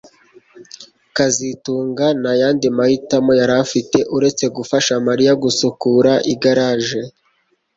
kazitunga 1.15 2.05
nta 2.19 2.33
yandi 2.41 2.67
mahitamo 2.77 3.31
yari 3.39 3.53
afite 3.63 3.97
uretse 4.15 4.45
gufasha 4.57 4.93
Mariya 5.07 5.31
gusukura 5.43 6.11
igaraje 6.33 7.01